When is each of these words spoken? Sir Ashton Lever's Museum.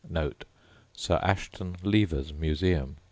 Sir 0.95 1.17
Ashton 1.21 1.75
Lever's 1.83 2.33
Museum. 2.33 2.97